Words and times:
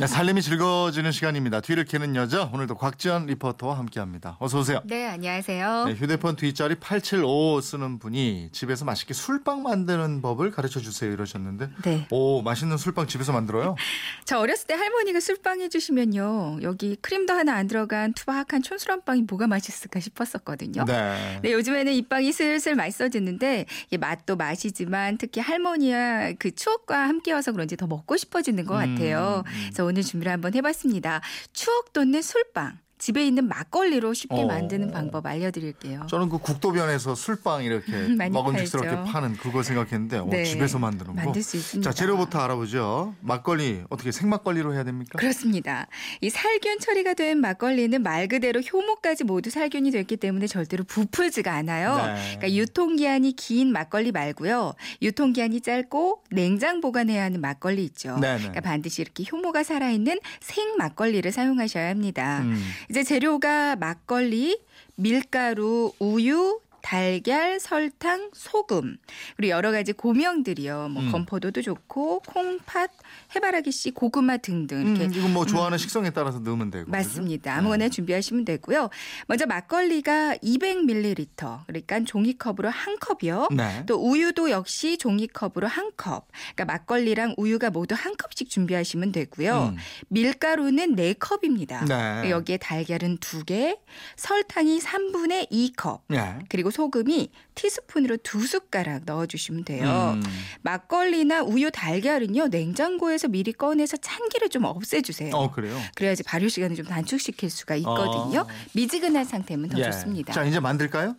네, 0.00 0.06
살림이 0.06 0.40
즐거워지는 0.40 1.12
시간입니다. 1.12 1.60
뒤를 1.60 1.84
캐는 1.84 2.16
여자 2.16 2.48
오늘도 2.54 2.76
곽지연 2.76 3.26
리포터와 3.26 3.76
함께합니다. 3.76 4.38
어서 4.40 4.60
오세요. 4.60 4.80
네, 4.86 5.06
안녕하세요. 5.06 5.84
네, 5.88 5.92
휴대폰 5.92 6.36
뒷자리 6.36 6.76
875 6.76 7.60
쓰는 7.60 7.98
분이 7.98 8.48
집에서 8.50 8.86
맛있게 8.86 9.12
술빵 9.12 9.62
만드는 9.62 10.22
법을 10.22 10.52
가르쳐 10.52 10.80
주세요 10.80 11.12
이러셨는데 11.12 11.68
네. 11.84 12.06
오 12.08 12.40
맛있는 12.40 12.78
술빵 12.78 13.08
집에서 13.08 13.32
만들어요? 13.32 13.76
저 14.24 14.38
어렸을 14.38 14.68
때 14.68 14.72
할머니가 14.72 15.20
술빵 15.20 15.60
해주시면요. 15.60 16.60
여기 16.62 16.96
크림도 16.96 17.34
하나 17.34 17.56
안 17.56 17.66
들어간 17.66 18.14
투박한 18.14 18.62
촌스러운 18.62 19.02
빵이 19.04 19.24
뭐가 19.28 19.48
맛있을까 19.48 20.00
싶었었거든요. 20.00 20.86
네. 20.86 21.40
네, 21.42 21.52
요즘에는 21.52 21.92
이 21.92 22.00
빵이 22.08 22.32
슬슬 22.32 22.74
맛있어지는데 22.74 23.66
이게 23.88 23.98
맛도 23.98 24.36
맛이지만 24.36 25.18
특히 25.18 25.42
할머니와 25.42 26.32
그 26.38 26.54
추억과 26.54 27.06
함께여서 27.06 27.52
그런지 27.52 27.76
더 27.76 27.86
먹고 27.86 28.16
싶어지는 28.16 28.64
것 28.64 28.76
같아요. 28.76 29.42
음, 29.44 29.50
음. 29.50 29.60
그래서 29.64 29.89
오늘 29.90 30.04
준비를 30.04 30.30
한번 30.30 30.54
해봤습니다. 30.54 31.20
추억 31.52 31.92
돋는 31.92 32.22
술빵. 32.22 32.78
집에 33.00 33.26
있는 33.26 33.48
막걸리로 33.48 34.12
쉽게 34.12 34.42
어. 34.42 34.46
만드는 34.46 34.92
방법 34.92 35.26
알려드릴게요. 35.26 36.06
저는 36.08 36.28
그 36.28 36.38
국도변에서 36.38 37.14
술빵 37.14 37.64
이렇게 37.64 37.90
먹음직스럽게 38.30 38.88
팔죠. 38.90 39.12
파는 39.12 39.36
그거 39.38 39.62
생각했는데 39.62 40.18
어, 40.18 40.26
네, 40.30 40.44
집에서 40.44 40.78
만드는 40.78 41.16
거. 41.16 41.22
만들 41.22 41.42
수 41.42 41.56
있습니다. 41.56 41.90
자 41.90 41.94
재료부터 41.94 42.38
알아보죠. 42.40 43.14
막걸리 43.20 43.82
어떻게 43.88 44.12
생막걸리로 44.12 44.74
해야 44.74 44.84
됩니까? 44.84 45.18
그렇습니다. 45.18 45.88
이 46.20 46.28
살균 46.28 46.78
처리가 46.78 47.14
된 47.14 47.38
막걸리는 47.38 48.02
말 48.02 48.28
그대로 48.28 48.60
효모까지 48.60 49.24
모두 49.24 49.48
살균이 49.48 49.90
됐기 49.90 50.18
때문에 50.18 50.46
절대로 50.46 50.84
부풀지가 50.84 51.52
않아요. 51.54 51.96
네. 51.96 52.36
그러니까 52.36 52.52
유통기한이 52.52 53.32
긴 53.32 53.72
막걸리 53.72 54.12
말고요. 54.12 54.74
유통기한이 55.00 55.62
짧고 55.62 56.22
냉장 56.30 56.82
보관해야 56.82 57.24
하는 57.24 57.40
막걸리 57.40 57.82
있죠. 57.84 58.18
네네. 58.18 58.38
그러니까 58.38 58.60
반드시 58.60 59.00
이렇게 59.00 59.24
효모가 59.30 59.64
살아있는 59.64 60.18
생 60.40 60.76
막걸리를 60.76 61.32
사용하셔야 61.32 61.88
합니다. 61.88 62.40
음. 62.40 62.62
이제 62.90 63.04
재료가 63.04 63.76
막걸리, 63.76 64.60
밀가루, 64.96 65.92
우유, 66.00 66.58
달걀, 66.82 67.60
설탕, 67.60 68.30
소금 68.32 68.96
그리고 69.36 69.50
여러 69.50 69.72
가지 69.72 69.92
고명들이요. 69.92 70.88
뭐 70.90 71.02
음. 71.02 71.12
건포도도 71.12 71.62
좋고 71.62 72.20
콩팥, 72.20 72.90
해바라기 73.34 73.70
씨, 73.72 73.90
고구마 73.90 74.38
등등 74.38 74.86
이렇게 74.86 75.04
음, 75.04 75.12
이건 75.14 75.32
뭐 75.32 75.46
좋아하는 75.46 75.78
식성에 75.78 76.10
따라서 76.10 76.38
넣으면 76.38 76.70
되고. 76.70 76.90
맞습니다. 76.90 77.52
네. 77.52 77.58
아무거나 77.58 77.88
준비하시면 77.88 78.44
되고요. 78.44 78.90
먼저 79.26 79.46
막걸리가 79.46 80.36
200ml, 80.36 81.66
그러니까 81.66 82.00
종이컵으로 82.04 82.68
한 82.70 82.98
컵이요. 82.98 83.48
네. 83.52 83.84
또 83.86 83.96
우유도 83.96 84.50
역시 84.50 84.98
종이컵으로 84.98 85.66
한 85.66 85.90
컵. 85.96 86.28
그러니까 86.54 86.64
막걸리랑 86.66 87.34
우유가 87.36 87.68
모두 87.68 87.94
한 87.94 88.16
컵씩 88.16 88.48
준비하시면 88.48 89.12
되고요. 89.12 89.74
음. 89.74 89.76
밀가루는 90.08 90.94
네 90.94 91.14
컵입니다. 91.14 91.84
네. 91.84 92.30
여기에 92.30 92.58
달걀은 92.58 93.18
두 93.18 93.44
개, 93.44 93.76
설탕이 94.16 94.78
3분의 94.78 95.50
2컵, 95.50 96.00
네. 96.08 96.38
그리고 96.70 96.72
소금이 96.72 97.30
티스푼으로 97.54 98.16
두 98.18 98.46
숟가락 98.46 99.02
넣어주시면 99.04 99.64
돼요. 99.64 100.14
음. 100.16 100.22
막걸리나 100.62 101.42
우유, 101.42 101.70
달걀은요 101.70 102.48
냉장고에서 102.48 103.28
미리 103.28 103.52
꺼내서 103.52 103.96
찬기를 103.98 104.48
좀 104.48 104.64
없애주세요. 104.64 105.34
어 105.34 105.50
그래요. 105.50 105.76
그래야지 105.96 106.22
발효 106.22 106.48
시간을 106.48 106.76
좀 106.76 106.86
단축시킬 106.86 107.50
수가 107.50 107.74
있거든요. 107.76 108.40
어. 108.40 108.46
미지근한 108.72 109.24
상태면 109.24 109.68
더 109.70 109.78
예. 109.78 109.84
좋습니다. 109.84 110.32
자 110.32 110.44
이제 110.44 110.60
만들까요? 110.60 111.16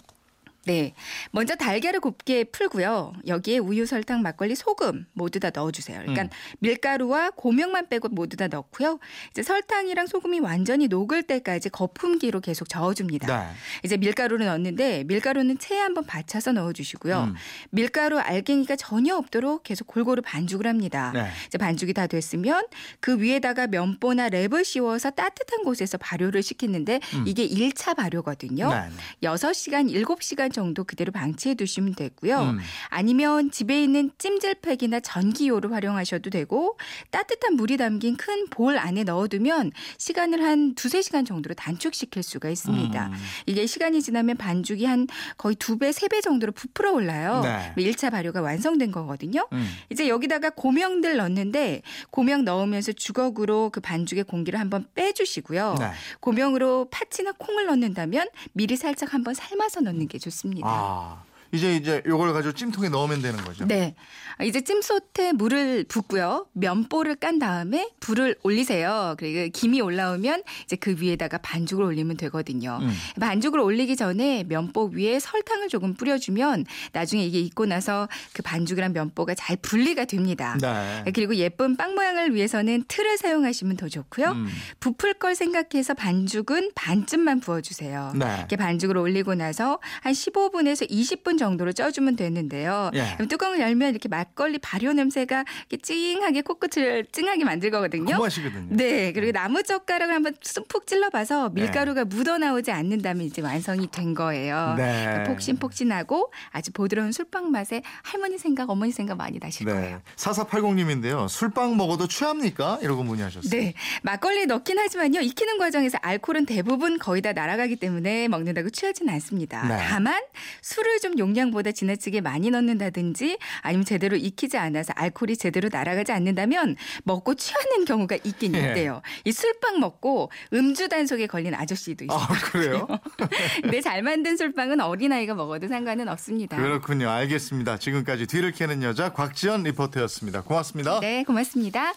네. 0.66 0.94
먼저 1.32 1.56
달걀을 1.56 2.00
곱게 2.00 2.44
풀고요. 2.44 3.14
여기에 3.26 3.58
우유, 3.58 3.86
설탕, 3.86 4.22
막걸리, 4.22 4.56
소금 4.56 5.08
모두 5.14 5.40
다 5.40 5.50
넣어주세요. 5.54 6.00
그러니까 6.02 6.24
음. 6.24 6.30
밀가루와 6.60 7.32
고명만 7.32 7.90
빼고 7.90 8.10
모두 8.10 8.38
다 8.38 8.48
넣고요. 8.48 9.00
이제 9.32 9.42
설탕이랑 9.42 10.06
소금이 10.06 10.40
완전히 10.40 10.88
녹을 10.88 11.24
때까지 11.24 11.70
거품기로 11.70 12.42
계속 12.42 12.70
저어줍니다. 12.70 13.28
네. 13.28 13.50
이제 13.84 13.98
밀가루를 13.98 14.46
넣었는데 14.46 15.06
밀가루는 15.06 15.58
체에 15.58 15.80
한번 15.80 16.06
받쳐서 16.06 16.52
넣어주시고요. 16.52 17.32
음. 17.32 17.36
밀가루 17.72 18.20
알갱이가 18.20 18.76
전혀 18.76 19.16
없도록 19.16 19.64
계속 19.64 19.88
골고루 19.88 20.22
반죽을 20.22 20.68
합니다. 20.68 21.12
네. 21.14 21.28
이제 21.48 21.58
반죽이 21.58 21.94
다 21.94 22.06
됐으면 22.06 22.66
그 23.00 23.20
위에다가 23.20 23.66
면보나 23.66 24.30
랩을 24.30 24.64
씌워서 24.64 25.10
따뜻한 25.12 25.64
곳에서 25.64 25.98
발효를 25.98 26.44
시키는데 26.44 27.00
음. 27.16 27.24
이게 27.26 27.48
1차 27.48 27.96
발효거든요. 27.96 28.70
네. 28.70 28.82
네. 28.82 29.28
6시간, 29.28 29.92
7시간 29.92 30.51
정도 30.52 30.84
그대로 30.84 31.12
방치해 31.12 31.56
두시면 31.56 31.96
되고요. 31.96 32.40
음. 32.42 32.60
아니면 32.90 33.52
집에 33.52 33.82
있는 33.84 34.12
찜질팩이나 34.18 35.00
전기요를 35.00 35.72
활용하셔도 35.72 36.30
되고 36.30 36.78
따뜻한 37.12 37.56
물이 37.56 37.78
담긴 37.78 38.18
큰 38.18 38.42
볼 38.50 38.78
안에 38.78 39.04
넣어두면 39.04 39.72
시간을 39.98 40.44
한 40.44 40.76
두세 40.76 41.02
시간 41.02 41.24
정도로 41.26 41.54
단축시킬 41.56 42.22
수가 42.24 42.50
있습니다. 42.50 43.08
음. 43.08 43.14
이게 43.46 43.66
시간이 43.66 44.02
지나면 44.02 44.38
반죽이 44.38 44.86
한 44.86 45.08
거의 45.38 45.56
두 45.56 45.78
배, 45.78 45.92
세 45.92 46.08
배 46.08 46.20
정도로 46.22 46.52
부풀어 46.52 46.92
올라요. 46.92 47.42
네. 47.44 47.74
1차 47.78 48.12
발효가 48.12 48.42
완성된 48.42 48.92
거거든요. 48.92 49.48
음. 49.54 49.68
이제 49.90 50.08
여기다가 50.10 50.50
고명들 50.50 51.16
넣는데 51.18 51.82
고명 52.10 52.44
넣으면서 52.44 52.92
주걱으로 52.92 53.70
그 53.70 53.80
반죽의 53.80 54.26
공기를 54.26 54.60
한번 54.60 54.86
빼주시고요. 54.96 55.76
네. 55.80 55.92
고명으로 56.20 56.90
팥이나 56.92 57.32
콩을 57.38 57.66
넣는다면 57.68 58.28
미리 58.54 58.76
살짝 58.76 59.14
한번 59.14 59.34
삶아서 59.34 59.82
넣는 59.82 60.08
게 60.08 60.18
좋습니다. 60.18 60.41
아 60.62 61.26
이제 61.52 61.76
이제 61.76 62.02
요걸 62.06 62.34
가지고 62.34 62.54
찜통에 62.54 62.90
넣으면 62.90 63.22
되는 63.22 63.44
거죠. 63.44 63.66
네. 63.66 63.96
이제 64.44 64.62
찜솥에 64.62 65.34
물을 65.34 65.84
붓고요. 65.88 66.48
면보를 66.54 67.16
깐 67.16 67.40
다음에 67.40 67.90
불을 68.00 68.38
올리세요. 68.44 69.16
그리고 69.18 69.50
김이 69.54 69.82
올라오면 69.82 70.44
이제 70.64 70.76
그 70.76 70.96
위에다가 70.98 71.38
반죽을 71.40 71.84
올리면 71.84 72.18
되거든요. 72.18 72.80
음. 72.82 72.92
반죽을 73.20 73.60
올리기 73.60 73.96
전에 73.96 74.46
면보 74.48 74.92
위에 74.94 75.20
설탕을 75.20 75.68
조금 75.68 75.94
뿌려주면 75.94 76.66
나중에 76.94 77.26
이게 77.26 77.40
익고 77.40 77.66
나서 77.66 78.08
그 78.34 78.42
반죽이랑 78.42 78.94
면보가 78.94 79.36
잘 79.36 79.58
분리가 79.58 80.06
됩니다. 80.06 80.58
네. 80.60 81.12
그리고 81.14 81.36
예쁜 81.36 81.76
빵 81.76 81.96
모양을 81.96 82.34
위해서는 82.34 82.86
틀을 82.88 83.18
사용하시면 83.18 83.78
더 83.78 83.90
좋고요. 83.90 84.32
음. 84.32 84.48
부풀 84.80 85.16
걸 85.16 85.36
생각해서 85.36 85.94
반죽은 85.94 86.72
반쯤만 86.76 87.42
부어주세요. 87.42 88.14
네. 88.16 88.36
이렇게 88.40 88.56
반죽을 88.56 88.98
올리고 88.98 89.36
나서 89.36 89.80
한 90.02 90.14
15분에서 90.14 90.90
20분 90.90 91.38
정도로 91.42 91.74
쪄주면 91.74 92.16
되는데요. 92.16 92.92
예. 92.94 93.18
뚜껑을 93.28 93.60
열면 93.60 93.90
이렇게 93.90 94.08
막걸리 94.08 94.60
발효 94.60 94.94
냄새가 94.94 95.44
이렇게 95.70 95.78
찡하게 95.78 96.42
코끝을 96.42 97.06
찡하게 97.12 97.44
만들거든요. 97.44 98.16
그 98.16 98.22
맛이거든요. 98.22 98.68
네, 98.70 99.12
그리고 99.12 99.32
나무 99.32 99.64
젓가락을 99.64 100.14
한번 100.14 100.36
푹 100.70 100.86
찔러봐서 100.86 101.50
밀가루가 101.50 102.06
묻어 102.06 102.38
나오지 102.38 102.72
않는다면 102.72 103.26
이제 103.26 103.42
완성이 103.42 103.90
된 103.90 104.14
거예요. 104.14 104.76
네. 104.78 105.04
그러니까 105.06 105.24
폭신폭신하고 105.32 106.32
아주 106.52 106.72
부드러운 106.72 107.12
술빵 107.12 107.52
맛에 107.52 107.82
할머니 108.04 108.38
생각, 108.38 108.70
어머니 108.70 108.92
생각 108.92 109.18
많이 109.18 109.40
나실 109.40 109.66
네. 109.66 109.74
거예요. 109.74 110.02
4480님인데요. 110.16 111.28
술빵 111.28 111.76
먹어도 111.76 112.08
취합니까? 112.08 112.78
이러고 112.82 113.04
문의하셨어요. 113.04 113.50
네. 113.50 113.74
막걸리 114.04 114.46
넣긴 114.46 114.78
하지만요. 114.78 115.22
익히는 115.22 115.58
과정에서 115.58 115.98
알코올은 116.02 116.46
대부분 116.46 117.00
거의 117.00 117.22
다 117.22 117.34
날아가기 117.34 117.78
때문에 117.78 118.28
먹는다고 118.28 118.70
취하지는 118.70 119.12
않습니다. 119.14 119.68
네. 119.68 119.78
다만 119.90 120.22
술을 120.62 121.00
좀 121.00 121.18
용량보다 121.32 121.72
지나치게 121.72 122.22
많이 122.22 122.50
넣는다든지 122.50 123.38
아니면 123.62 123.86
제대로 123.86 124.16
익히지 124.18 124.58
않아서 124.58 124.94
알코올이 124.96 125.38
제대로 125.38 125.70
날아가지 125.72 126.12
않는다면 126.12 126.76
먹고 127.04 127.36
취하는 127.36 127.86
경우가 127.86 128.18
있긴 128.24 128.56
예. 128.56 128.60
있대요. 128.60 129.02
이 129.26 129.32
술빵 129.32 129.80
먹고 129.80 130.32
음주 130.54 130.90
단속에 130.90 131.28
걸린 131.28 131.56
아저씨도 131.56 132.06
있어요. 132.06 132.20
아 132.20 132.28
그래요? 132.28 132.88
근데 133.64 133.82
잘 133.82 134.04
만든 134.04 134.38
술빵은 134.38 134.82
어린아이가 134.82 135.34
먹어도 135.34 135.68
상관은 135.68 136.08
없습니다. 136.10 136.58
그렇군요. 136.58 137.10
알겠습니다. 137.10 137.78
지금까지 137.78 138.28
뒤를 138.28 138.52
캐는 138.52 138.84
여자 138.84 139.14
곽지연 139.14 139.64
리포터였습니다. 139.64 140.42
고맙습니다. 140.42 141.00
네, 141.00 141.24
고맙습니다. 141.24 141.94